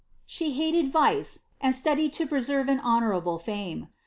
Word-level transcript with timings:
She 0.25 0.53
hated 0.53 0.91
vice, 0.91 1.41
and 1.61 1.75
studied 1.75 2.11
to 2.13 2.25
preserve 2.25 2.67
an 2.69 2.79
honourable 2.79 3.37
fame. 3.37 3.89